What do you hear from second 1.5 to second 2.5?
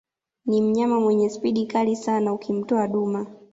kali sana